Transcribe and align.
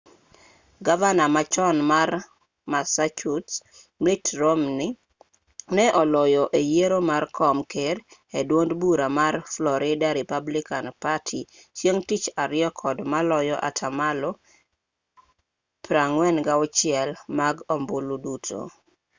gavana 0.87 1.23
ma 1.35 1.41
chon 1.53 1.77
mar 1.91 2.09
massachusetts 2.71 3.55
mitt 4.03 4.25
romney 4.41 4.91
ne 5.75 5.85
oloyo 6.01 6.43
e 6.59 6.61
yiero 6.71 6.99
mar 7.11 7.23
kom 7.37 7.57
ker 7.73 7.97
e 8.39 8.41
duond 8.49 8.71
bura 8.81 9.07
mar 9.19 9.35
florida 9.53 10.07
republican 10.19 10.85
party 11.03 11.39
chieng' 11.77 12.03
tich 12.09 12.25
ariyo 12.43 12.69
kod 12.81 12.97
maloyo 13.13 13.55
atamalo 13.67 14.29
46 15.93 17.09
mag 17.39 17.55
ombulu 17.75 18.15
duto 18.25 18.59